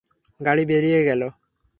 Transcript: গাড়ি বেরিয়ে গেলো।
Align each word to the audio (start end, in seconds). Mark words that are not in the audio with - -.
গাড়ি 0.39 0.63
বেরিয়ে 0.65 0.99
গেলো। 1.03 1.27